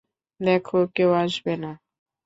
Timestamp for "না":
1.57-1.71